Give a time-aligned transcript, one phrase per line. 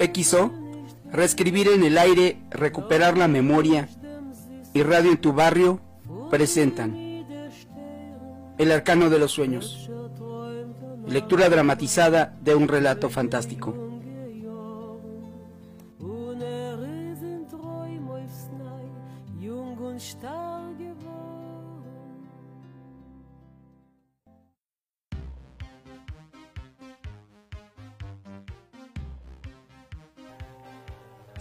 [0.00, 0.50] XO,
[1.12, 3.88] reescribir en el aire, recuperar la memoria
[4.72, 5.80] y Radio en tu barrio
[6.30, 6.96] presentan
[8.56, 9.90] El arcano de los sueños,
[11.06, 13.89] lectura dramatizada de un relato fantástico.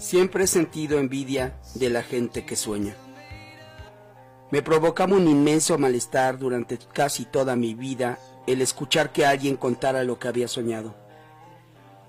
[0.09, 2.95] Siempre he sentido envidia de la gente que sueña.
[4.49, 10.03] Me provocaba un inmenso malestar durante casi toda mi vida el escuchar que alguien contara
[10.03, 10.95] lo que había soñado.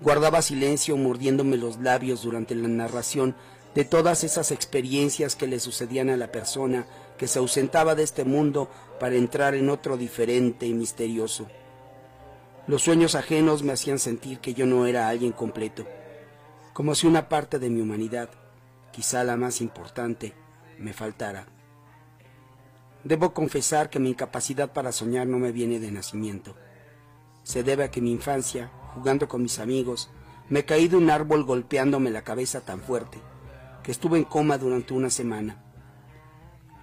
[0.00, 3.36] Guardaba silencio mordiéndome los labios durante la narración
[3.74, 6.86] de todas esas experiencias que le sucedían a la persona
[7.18, 11.48] que se ausentaba de este mundo para entrar en otro diferente y misterioso.
[12.66, 15.84] Los sueños ajenos me hacían sentir que yo no era alguien completo,
[16.72, 18.30] como si una parte de mi humanidad,
[18.92, 20.34] quizá la más importante,
[20.78, 21.46] me faltara.
[23.04, 26.54] Debo confesar que mi incapacidad para soñar no me viene de nacimiento.
[27.42, 30.10] Se debe a que mi infancia, jugando con mis amigos,
[30.48, 33.18] me caí de un árbol golpeándome la cabeza tan fuerte
[33.82, 35.62] que estuve en coma durante una semana.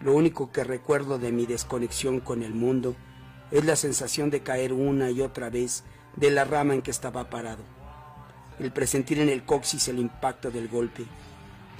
[0.01, 2.95] Lo único que recuerdo de mi desconexión con el mundo
[3.51, 5.83] es la sensación de caer una y otra vez
[6.15, 7.63] de la rama en que estaba parado,
[8.59, 11.03] el presentir en el coxis el impacto del golpe,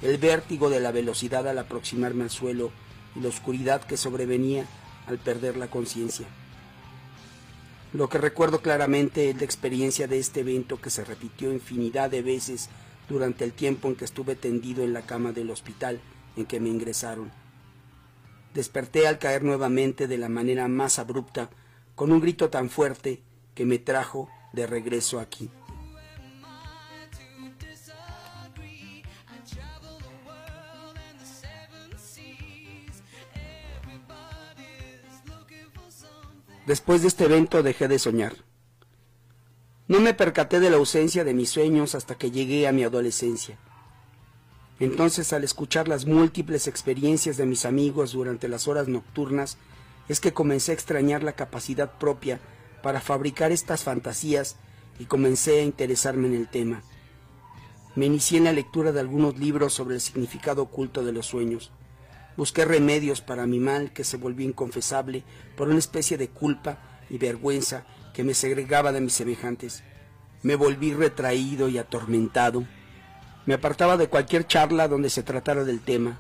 [0.01, 2.71] el vértigo de la velocidad al aproximarme al suelo
[3.15, 4.65] y la oscuridad que sobrevenía
[5.07, 6.27] al perder la conciencia.
[7.93, 12.21] Lo que recuerdo claramente es la experiencia de este evento que se repitió infinidad de
[12.21, 12.69] veces
[13.09, 15.99] durante el tiempo en que estuve tendido en la cama del hospital
[16.35, 17.31] en que me ingresaron.
[18.53, 21.49] Desperté al caer nuevamente de la manera más abrupta,
[21.95, 23.21] con un grito tan fuerte
[23.55, 25.49] que me trajo de regreso aquí.
[36.67, 38.35] Después de este evento dejé de soñar.
[39.87, 43.57] No me percaté de la ausencia de mis sueños hasta que llegué a mi adolescencia.
[44.81, 49.57] Entonces, al escuchar las múltiples experiencias de mis amigos durante las horas nocturnas,
[50.09, 52.41] es que comencé a extrañar la capacidad propia
[52.83, 54.57] para fabricar estas fantasías
[54.99, 56.83] y comencé a interesarme en el tema.
[57.95, 61.71] Me inicié en la lectura de algunos libros sobre el significado oculto de los sueños.
[62.37, 65.23] Busqué remedios para mi mal que se volvió inconfesable
[65.55, 66.77] por una especie de culpa
[67.09, 69.83] y vergüenza que me segregaba de mis semejantes.
[70.43, 72.63] Me volví retraído y atormentado.
[73.47, 76.19] Me apartaba de cualquier charla donde se tratara del tema.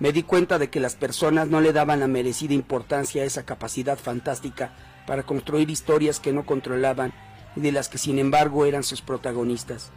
[0.00, 3.44] Me di cuenta de que las personas no le daban la merecida importancia a esa
[3.44, 4.74] capacidad fantástica
[5.06, 7.12] para construir historias que no controlaban
[7.54, 9.92] y de las que sin embargo eran sus protagonistas.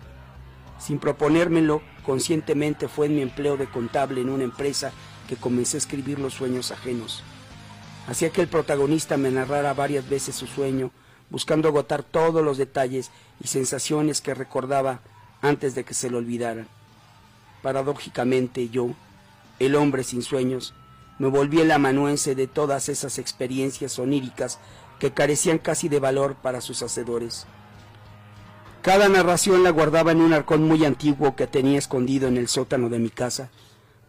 [0.77, 4.91] Sin proponérmelo, conscientemente fue en mi empleo de contable en una empresa
[5.27, 7.23] que comencé a escribir los sueños ajenos.
[8.07, 10.91] Hacía que el protagonista me narrara varias veces su sueño,
[11.29, 13.11] buscando agotar todos los detalles
[13.43, 15.01] y sensaciones que recordaba
[15.41, 16.67] antes de que se lo olvidaran.
[17.61, 18.91] Paradójicamente yo,
[19.59, 20.73] el hombre sin sueños,
[21.19, 24.59] me volví el amanuense de todas esas experiencias oníricas
[24.99, 27.45] que carecían casi de valor para sus hacedores.
[28.81, 32.87] Cada narración la guardaba en un arcón muy antiguo que tenía escondido en el sótano
[32.87, 33.49] de mi casa,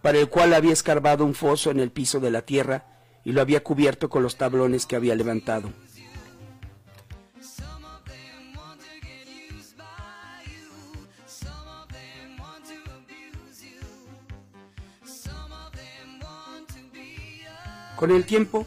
[0.03, 2.87] para el cual había escarbado un foso en el piso de la tierra
[3.25, 5.73] y lo había cubierto con los tablones que había levantado.
[17.97, 18.65] Con el tiempo,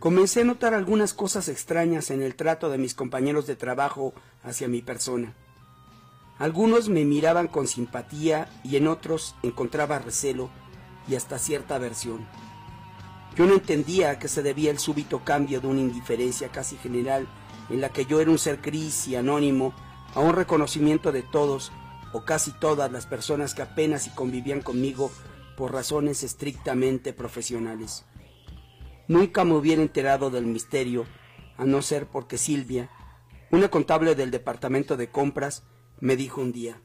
[0.00, 4.66] comencé a notar algunas cosas extrañas en el trato de mis compañeros de trabajo hacia
[4.66, 5.34] mi persona.
[6.36, 10.50] Algunos me miraban con simpatía y en otros encontraba recelo
[11.08, 12.26] y hasta cierta aversión.
[13.36, 17.26] Yo no entendía a qué se debía el súbito cambio de una indiferencia casi general
[17.70, 19.72] en la que yo era un ser gris y anónimo
[20.14, 21.72] a un reconocimiento de todos
[22.12, 25.10] o casi todas las personas que apenas y convivían conmigo
[25.56, 28.04] por razones estrictamente profesionales.
[29.08, 31.06] Nunca me hubiera enterado del misterio,
[31.56, 32.90] a no ser porque Silvia,
[33.50, 35.64] una contable del departamento de compras,
[36.00, 36.80] me dijo un día.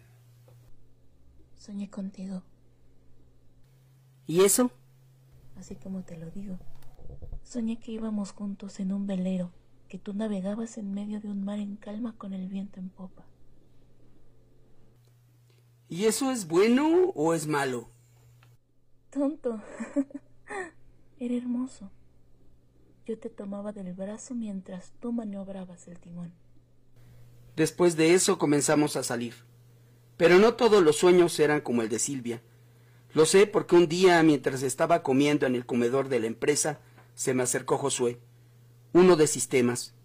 [1.56, 2.44] Soñé contigo.
[4.28, 4.72] ¿Y eso?
[5.58, 6.60] Así como te lo digo.
[7.44, 9.52] Soñé que íbamos juntos en un velero,
[9.88, 13.26] que tú navegabas en medio de un mar en calma con el viento en popa.
[15.88, 17.90] ¿Y eso es bueno o es malo?
[19.10, 19.62] Tonto.
[21.20, 21.90] Era hermoso.
[23.06, 26.34] Yo te tomaba del brazo mientras tú maniobrabas el timón.
[27.56, 29.34] Después de eso comenzamos a salir.
[30.18, 32.42] Pero no todos los sueños eran como el de Silvia.
[33.18, 36.82] Lo sé porque un día, mientras estaba comiendo en el comedor de la empresa,
[37.16, 38.22] se me acercó Josué,
[38.94, 39.96] uno de sistemas.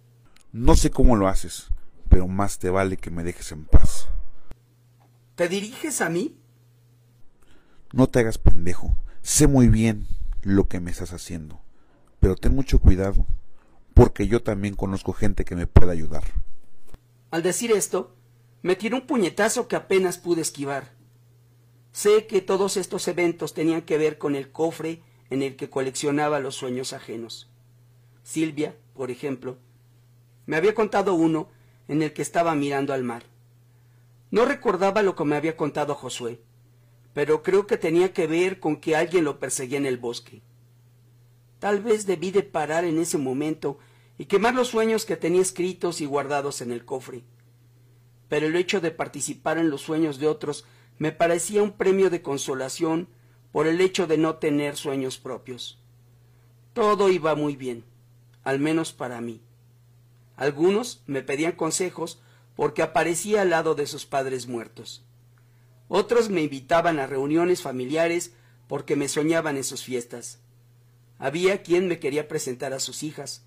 [0.51, 1.67] No sé cómo lo haces,
[2.09, 4.09] pero más te vale que me dejes en paz.
[5.35, 6.39] ¿Te diriges a mí?
[7.93, 8.97] No te hagas pendejo.
[9.21, 10.07] Sé muy bien
[10.41, 11.61] lo que me estás haciendo,
[12.19, 13.27] pero ten mucho cuidado,
[13.93, 16.25] porque yo también conozco gente que me puede ayudar.
[17.31, 18.17] Al decir esto,
[18.63, 21.02] me tiró un puñetazo que apenas pude esquivar.
[21.93, 26.41] Sé que todos estos eventos tenían que ver con el cofre en el que coleccionaba
[26.41, 27.51] los sueños ajenos.
[28.23, 29.59] Silvia, por ejemplo,
[30.47, 31.49] me había contado uno
[31.89, 33.25] en el que estaba mirando al mar.
[34.31, 36.41] No recordaba lo que me había contado Josué,
[37.13, 40.41] pero creo que tenía que ver con que alguien lo perseguía en el bosque.
[41.59, 43.79] Tal vez debí de parar en ese momento
[44.17, 47.23] y quemar los sueños que tenía escritos y guardados en el cofre.
[48.29, 50.65] Pero el hecho de participar en los sueños de otros
[50.99, 53.09] me parecía un premio de consolación
[53.53, 55.79] por el hecho de no tener sueños propios.
[56.73, 57.85] Todo iba muy bien,
[58.45, 59.43] al menos para mí.
[60.37, 62.21] Algunos me pedían consejos
[62.57, 65.05] porque aparecía al lado de sus padres muertos.
[65.89, 68.33] Otros me invitaban a reuniones familiares
[68.67, 70.41] porque me soñaban en sus fiestas.
[71.19, 73.45] Había quien me quería presentar a sus hijas.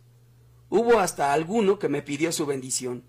[0.70, 3.04] Hubo hasta alguno que me pidió su bendición.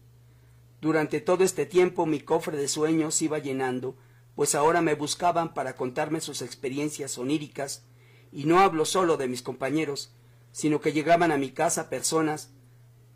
[0.80, 3.96] Durante todo este tiempo mi cofre de sueños iba llenando
[4.36, 7.84] pues ahora me buscaban para contarme sus experiencias oníricas,
[8.30, 10.12] y no hablo solo de mis compañeros,
[10.52, 12.50] sino que llegaban a mi casa personas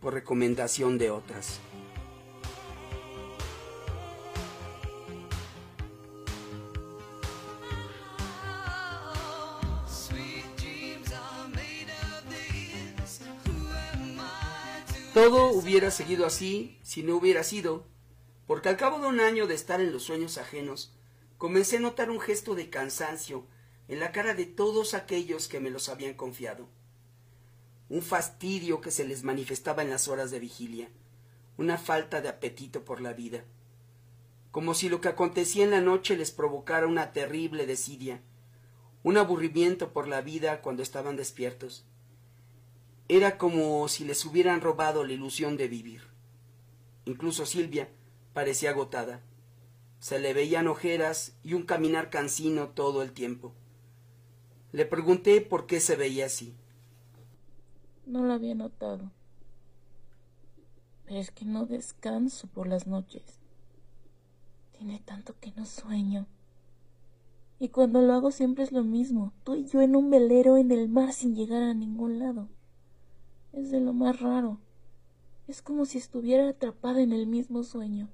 [0.00, 1.60] por recomendación de otras.
[15.12, 17.84] Todo hubiera seguido así si no hubiera sido,
[18.46, 20.96] porque al cabo de un año de estar en los sueños ajenos,
[21.40, 23.46] comencé a notar un gesto de cansancio
[23.88, 26.68] en la cara de todos aquellos que me los habían confiado.
[27.88, 30.90] Un fastidio que se les manifestaba en las horas de vigilia,
[31.56, 33.42] una falta de apetito por la vida,
[34.50, 38.20] como si lo que acontecía en la noche les provocara una terrible desidia,
[39.02, 41.86] un aburrimiento por la vida cuando estaban despiertos.
[43.08, 46.02] Era como si les hubieran robado la ilusión de vivir.
[47.06, 47.88] Incluso Silvia
[48.34, 49.22] parecía agotada.
[50.00, 53.52] Se le veían ojeras y un caminar cansino todo el tiempo.
[54.72, 56.56] Le pregunté por qué se veía así.
[58.06, 59.12] No lo había notado.
[61.04, 63.40] Pero es que no descanso por las noches.
[64.72, 66.26] Tiene tanto que no sueño.
[67.58, 69.34] Y cuando lo hago siempre es lo mismo.
[69.44, 72.48] Tú y yo en un velero en el mar sin llegar a ningún lado.
[73.52, 74.60] Es de lo más raro.
[75.46, 78.08] Es como si estuviera atrapada en el mismo sueño.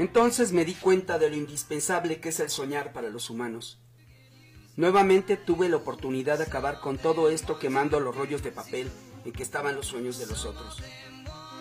[0.00, 3.78] Entonces me di cuenta de lo indispensable que es el soñar para los humanos.
[4.74, 8.90] Nuevamente tuve la oportunidad de acabar con todo esto quemando los rollos de papel
[9.26, 10.82] en que estaban los sueños de los otros.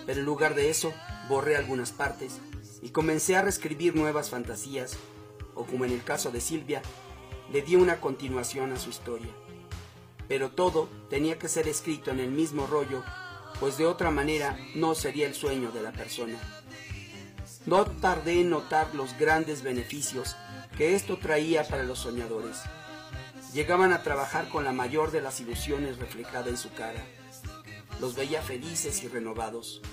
[0.05, 0.93] Pero en lugar de eso,
[1.27, 2.39] borré algunas partes
[2.81, 4.95] y comencé a reescribir nuevas fantasías,
[5.53, 6.81] o como en el caso de Silvia,
[7.51, 9.35] le di una continuación a su historia.
[10.29, 13.03] Pero todo tenía que ser escrito en el mismo rollo,
[13.59, 16.39] pues de otra manera no sería el sueño de la persona.
[17.69, 20.35] No tardé en notar los grandes beneficios
[20.75, 22.63] que esto traía para los soñadores.
[23.53, 27.05] Llegaban a trabajar con la mayor de las ilusiones reflejada en su cara.
[28.01, 29.83] Los veía felices y renovados.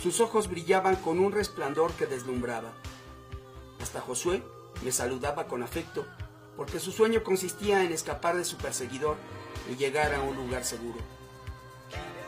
[0.00, 2.72] Sus ojos brillaban con un resplandor que deslumbraba.
[3.80, 4.44] Hasta Josué
[4.84, 6.06] me saludaba con afecto,
[6.56, 9.16] porque su sueño consistía en escapar de su perseguidor
[9.68, 11.00] y llegar a un lugar seguro.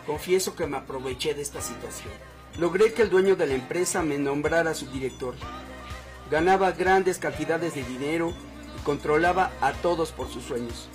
[0.05, 2.38] Confieso que me aproveché de esta situación.
[2.59, 5.37] Logré que el dueño de la empresa me nombrara su director.
[6.29, 8.33] Ganaba grandes cantidades de dinero
[8.77, 10.89] y controlaba a todos por sus sueños.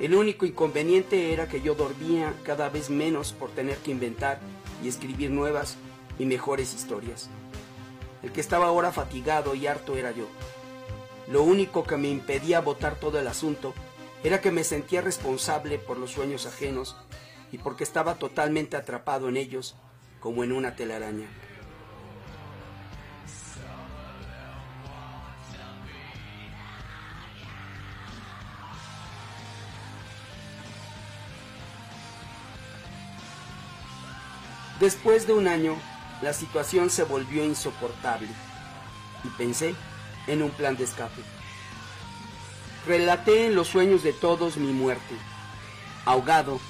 [0.00, 4.40] El único inconveniente era que yo dormía cada vez menos por tener que inventar
[4.82, 5.76] y escribir nuevas
[6.18, 7.28] y mejores historias.
[8.22, 10.24] El que estaba ahora fatigado y harto era yo.
[11.28, 13.74] Lo único que me impedía votar todo el asunto
[14.24, 16.96] era que me sentía responsable por los sueños ajenos
[17.52, 19.76] y porque estaba totalmente atrapado en ellos
[20.20, 21.26] como en una telaraña.
[34.78, 35.76] Después de un año,
[36.22, 38.28] la situación se volvió insoportable
[39.24, 39.74] y pensé
[40.26, 41.22] en un plan de escape.
[42.86, 45.14] Relaté en los sueños de todos mi muerte,
[46.06, 46.60] ahogado,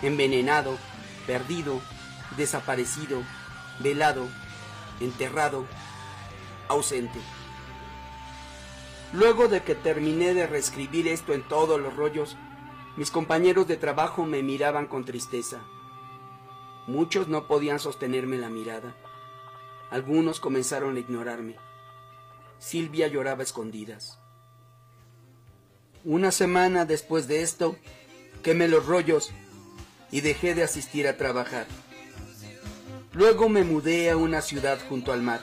[0.00, 0.78] envenenado,
[1.26, 1.82] perdido,
[2.38, 3.22] desaparecido,
[3.80, 4.26] velado,
[5.00, 5.66] enterrado,
[6.68, 7.20] ausente.
[9.12, 12.36] Luego de que terminé de reescribir esto en todos los rollos,
[12.96, 15.60] mis compañeros de trabajo me miraban con tristeza.
[16.86, 18.94] Muchos no podían sostenerme la mirada.
[19.90, 21.56] Algunos comenzaron a ignorarme.
[22.58, 24.18] Silvia lloraba escondidas.
[26.04, 27.76] Una semana después de esto,
[28.42, 29.30] quemé los rollos
[30.10, 31.66] y dejé de asistir a trabajar.
[33.18, 35.40] Luego me mudé a una ciudad junto al mar.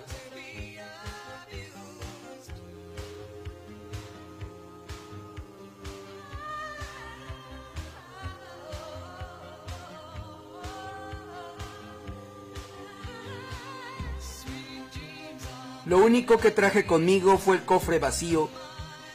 [15.85, 18.47] Lo único que traje conmigo fue el cofre vacío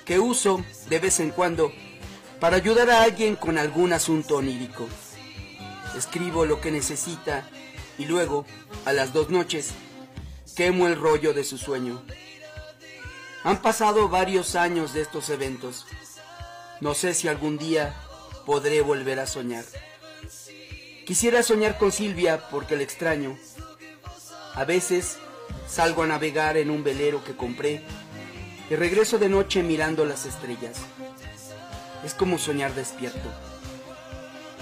[0.04, 1.72] que uso de vez en cuando
[2.40, 4.86] para ayudar a alguien con algún asunto onírico.
[5.96, 7.48] Escribo lo que necesita
[8.00, 8.44] y luego,
[8.84, 9.70] a las dos noches,
[10.56, 12.02] quemo el rollo de su sueño.
[13.44, 15.86] Han pasado varios años de estos eventos.
[16.80, 17.94] No sé si algún día
[18.44, 19.64] podré volver a soñar.
[21.06, 23.38] Quisiera soñar con Silvia porque la extraño.
[24.54, 25.18] A veces
[25.70, 27.82] Salgo a navegar en un velero que compré
[28.68, 30.78] y regreso de noche mirando las estrellas.
[32.04, 33.30] Es como soñar despierto.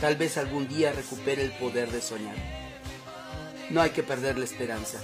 [0.02, 2.57] Tal vez algún día recupere el poder de soñar.
[3.70, 4.98] No hay que perder la esperanza.